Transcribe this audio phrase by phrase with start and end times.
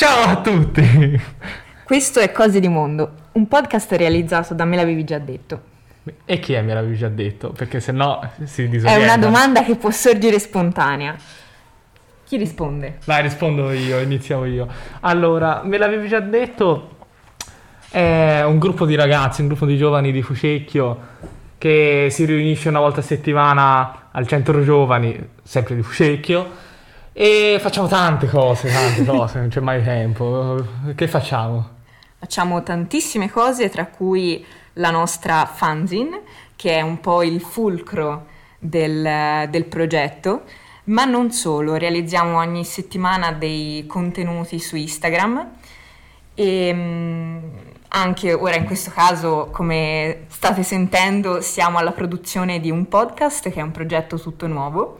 [0.00, 1.20] Ciao a tutti!
[1.84, 5.60] Questo è Cose di Mondo, un podcast realizzato da Me l'avevi già detto.
[6.24, 7.50] E chi è me l'avevi già detto?
[7.50, 9.04] Perché se no si È disorienta.
[9.04, 11.14] una domanda che può sorgere spontanea.
[12.24, 12.96] Chi risponde?
[13.04, 14.66] Vai, rispondo io, iniziamo io.
[15.00, 16.96] Allora, me l'avevi già detto,
[17.90, 20.98] è un gruppo di ragazzi, un gruppo di giovani di Fucecchio
[21.58, 26.68] che si riunisce una volta a settimana al centro giovani, sempre di Fucecchio,
[27.12, 30.64] e facciamo tante cose, tante cose, non c'è mai tempo.
[30.94, 31.78] Che facciamo?
[32.18, 34.44] Facciamo tantissime cose, tra cui
[34.74, 36.22] la nostra fanzine,
[36.56, 38.26] che è un po' il fulcro
[38.58, 40.42] del, del progetto,
[40.84, 45.48] ma non solo, realizziamo ogni settimana dei contenuti su Instagram
[46.34, 47.38] e mm,
[47.88, 53.60] anche ora in questo caso, come state sentendo, siamo alla produzione di un podcast che
[53.60, 54.98] è un progetto tutto nuovo.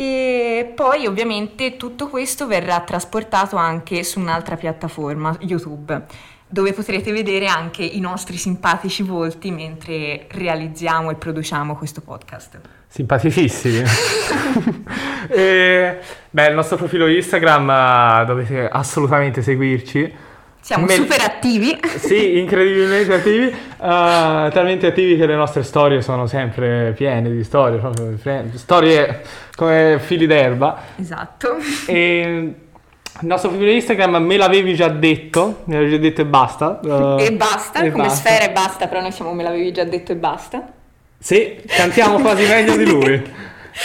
[0.00, 6.04] E poi ovviamente tutto questo verrà trasportato anche su un'altra piattaforma, YouTube,
[6.46, 12.60] dove potrete vedere anche i nostri simpatici volti mentre realizziamo e produciamo questo podcast.
[12.86, 13.82] Simpaticissimi.
[15.28, 15.98] e,
[16.30, 20.26] beh, il nostro profilo Instagram eh, dovete assolutamente seguirci.
[20.68, 21.80] Siamo Me- super attivi.
[21.96, 27.78] Sì, incredibilmente attivi, eh, talmente attivi che le nostre storie sono sempre piene di storie,
[27.78, 28.14] proprio
[28.52, 29.22] storie
[29.56, 30.78] come fili d'erba.
[31.00, 31.56] Esatto.
[31.86, 36.80] E il nostro profilo Instagram me l'avevi già detto, me l'avevi già detto e basta.
[36.84, 38.28] eh, e basta, e come basta.
[38.28, 40.70] sfera e basta, però noi siamo, me l'avevi già detto e basta.
[41.18, 43.22] Sì, cantiamo quasi meglio di lui.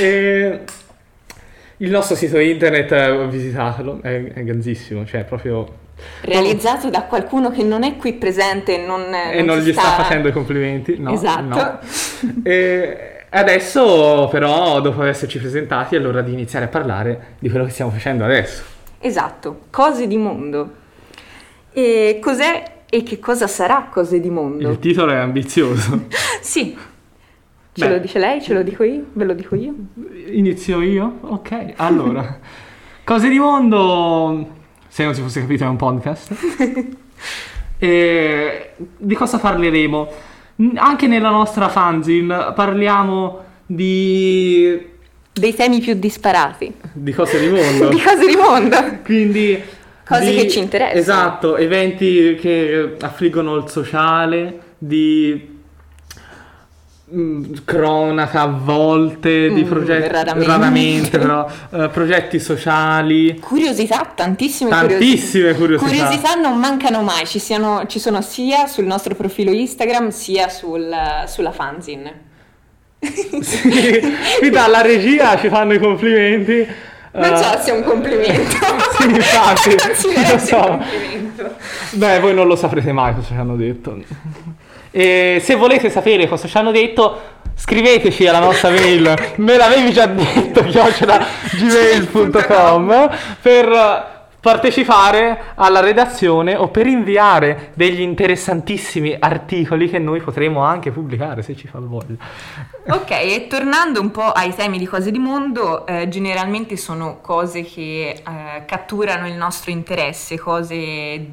[0.00, 0.60] E
[1.76, 5.82] il nostro sito internet, eh, visitatelo, è, è ganzissimo, cioè proprio...
[6.22, 9.90] Realizzato da qualcuno che non è qui presente e non, e non si gli sta
[9.90, 11.12] facendo i complimenti, no.
[11.12, 11.42] Esatto.
[11.42, 11.78] no.
[12.42, 17.70] E adesso però, dopo esserci presentati, è l'ora di iniziare a parlare di quello che
[17.70, 18.62] stiamo facendo adesso.
[18.98, 20.82] Esatto, cose di mondo.
[21.72, 24.70] E cos'è e che cosa sarà cose di mondo?
[24.70, 26.06] Il titolo è ambizioso.
[26.40, 26.76] Sì.
[27.72, 27.92] Ce Beh.
[27.92, 29.74] lo dice lei, ce lo dico io, ve lo dico io.
[30.28, 31.18] Inizio io?
[31.22, 32.38] Ok, allora.
[33.02, 34.48] Cose di mondo,
[34.94, 36.32] se non si fosse capito è un podcast.
[37.76, 40.08] E di cosa parleremo?
[40.76, 44.80] Anche nella nostra fanzine parliamo di...
[45.32, 46.72] Dei temi più disparati.
[46.92, 47.88] di cose di mondo.
[47.92, 48.76] Di cose di mondo.
[49.04, 49.60] Quindi
[50.06, 51.00] Cose di- che ci interessano.
[51.00, 55.62] Esatto, eventi che affliggono il sociale, di
[57.64, 61.18] cronaca a volte, di Mm, progetti raramente.
[61.18, 65.88] però eh, progetti sociali, Curiosità, tantissime, tantissime curiosità.
[65.90, 70.94] Curiosità non mancano mai, ci, siano- ci sono sia sul nostro profilo Instagram sia sul-
[71.26, 72.22] sulla fanzine.
[73.42, 74.00] Sì,
[74.38, 76.66] qui dalla regia ci fanno i complimenti.
[77.14, 78.56] Non eh, so se è un complimento.
[78.98, 79.76] sì, infatti,
[80.30, 80.56] Non so.
[80.56, 81.54] un complimento.
[81.92, 83.96] Beh, voi non lo saprete mai cosa ci hanno detto.
[84.90, 87.20] E se volete sapere cosa ci hanno detto,
[87.54, 93.10] scriveteci alla nostra mail, me l'avevi già detto, chiocciola gmail.com
[93.40, 94.12] per
[94.44, 101.56] partecipare alla redazione o per inviare degli interessantissimi articoli che noi potremo anche pubblicare se
[101.56, 102.16] ci fa voglia.
[102.88, 107.62] Ok, e tornando un po' ai temi di cose di mondo, eh, generalmente sono cose
[107.62, 111.26] che eh, catturano il nostro interesse, cose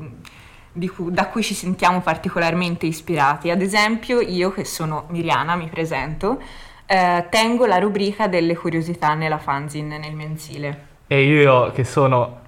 [0.96, 3.50] cui- da cui ci sentiamo particolarmente ispirati.
[3.50, 6.42] Ad esempio, io che sono Miriana, mi presento,
[6.86, 10.88] eh, tengo la rubrica delle curiosità nella fanzine, nel mensile.
[11.08, 12.40] E io che sono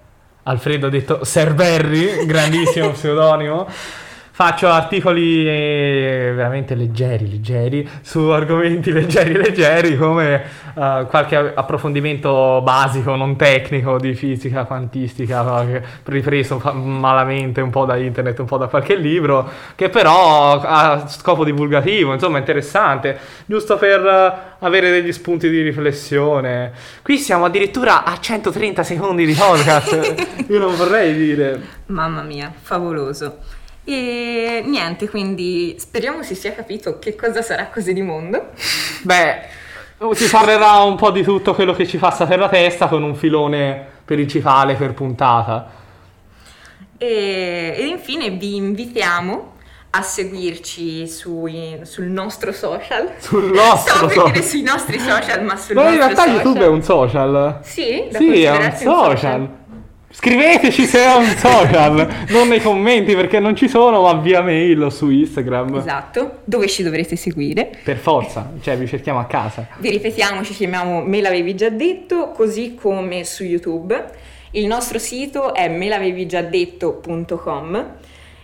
[0.44, 3.68] Alfredo detto Serberri, grandissimo pseudonimo,
[4.36, 13.16] faccio articoli eh, veramente leggeri, leggeri, su argomenti leggeri, leggeri, come eh, qualche approfondimento basico,
[13.16, 15.66] non tecnico, di fisica quantistica,
[16.06, 21.44] ripreso malamente un po' da internet, un po' da qualche libro, che però ha scopo
[21.44, 26.72] divulgativo, insomma interessante, giusto per eh, avere degli spunti di riflessione.
[27.04, 31.62] Qui siamo addirittura a 130 secondi di podcast, io non vorrei dire...
[31.86, 33.62] Mamma mia, favoloso.
[33.86, 38.52] E niente, quindi speriamo si sia capito che cosa sarà cose di mondo.
[39.02, 39.42] Beh,
[40.14, 43.16] si parlerà un po' di tutto quello che ci passa per la testa con un
[43.16, 45.82] filone principale per puntata.
[46.98, 49.52] E, e infine vi invitiamo
[49.96, 53.12] a seguirci sui- sul nostro social.
[53.18, 54.44] Sul nostro dire social.
[54.44, 56.36] sui nostri social, ma sul Ma in nostro realtà social.
[56.36, 57.60] YouTube è un social.
[57.62, 59.50] Sì, Sì, è un considerarsi social.
[60.16, 64.84] Scriveteci se è un social, non nei commenti perché non ci sono, ma via mail
[64.84, 65.76] o su Instagram.
[65.76, 67.72] Esatto, dove ci dovrete seguire.
[67.84, 69.68] Per forza, cioè vi cerchiamo a casa.
[69.80, 74.06] Vi ripetiamo, ci chiamiamo Me l'avevi già detto, così come su YouTube.
[74.52, 77.94] Il nostro sito è melavevigiadetto.com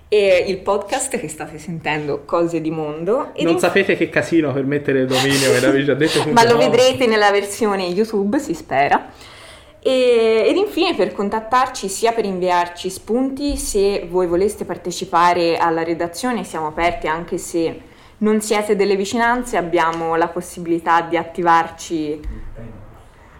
[0.08, 3.32] e il podcast che state sentendo, Cose di Mondo.
[3.42, 3.60] non in...
[3.60, 6.26] sapete che casino per mettere il dominio, me l'avevi già detto.
[6.34, 9.38] Ma lo vedrete nella versione YouTube, si spera.
[9.82, 16.44] E, ed infine per contattarci sia per inviarci spunti, se voi voleste partecipare alla redazione
[16.44, 17.82] siamo aperti anche se
[18.18, 22.20] non siete delle vicinanze, abbiamo la possibilità di attivarci...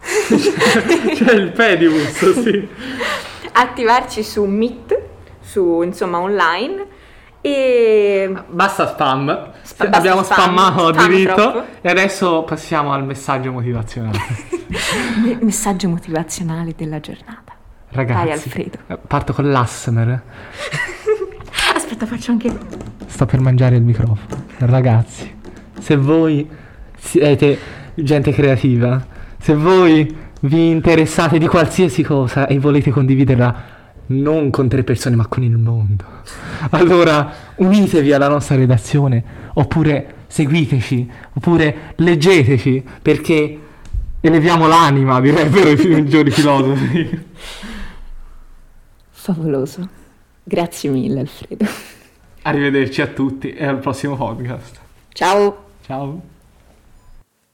[0.00, 2.68] C'è il pedibus, sì.
[3.52, 4.98] attivarci su Meet,
[5.40, 6.86] su insomma online
[7.40, 8.32] e...
[8.48, 11.64] Basta spam, Sp- basta abbiamo spam, spammato a diritto troppo.
[11.80, 14.18] e adesso passiamo al messaggio motivazionale.
[15.40, 17.52] messaggio motivazionale della giornata.
[17.90, 18.78] Ragazzi, Vai Alfredo.
[18.86, 20.22] Eh, parto con l'Asmer.
[21.74, 22.56] Aspetta, faccio anche...
[23.06, 24.44] Sto per mangiare il microfono.
[24.58, 25.34] Ragazzi,
[25.78, 26.48] se voi
[26.96, 27.58] siete
[27.94, 29.04] gente creativa,
[29.38, 33.78] se voi vi interessate di qualsiasi cosa e volete condividerla
[34.10, 36.04] non con tre persone ma con il mondo.
[36.70, 39.22] Allora unitevi alla nostra redazione
[39.54, 43.58] oppure seguiteci oppure leggeteci perché
[44.20, 47.24] eleviamo l'anima, direbbero i migliori filosofi.
[49.10, 49.88] Favoloso.
[50.42, 51.66] Grazie mille Alfredo.
[52.42, 54.78] Arrivederci a tutti e al prossimo podcast.
[55.12, 55.64] Ciao.
[55.84, 56.38] Ciao.